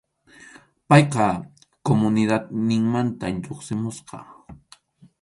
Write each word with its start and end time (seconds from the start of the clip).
Payqa 0.87 1.25
comunidadninmanta 1.87 3.25
lluqsimusqa. 3.41 4.17